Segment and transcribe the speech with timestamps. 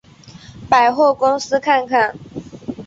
[0.67, 2.17] 百货公司看看